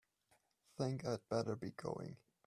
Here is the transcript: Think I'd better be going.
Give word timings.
Think 0.79 1.05
I'd 1.05 1.29
better 1.29 1.55
be 1.55 1.69
going. 1.77 2.17